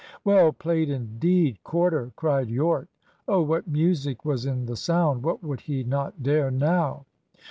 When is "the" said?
4.65-4.75